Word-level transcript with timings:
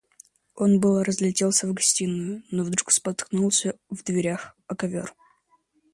Он 0.55 0.79
было 0.79 1.03
разлетелся 1.05 1.67
в 1.67 1.73
гостиную, 1.75 2.41
но 2.49 2.63
вдруг 2.63 2.89
споткнулся 2.91 3.77
в 3.91 4.03
дверях 4.03 4.55
о 4.65 4.75
ковер. 4.75 5.13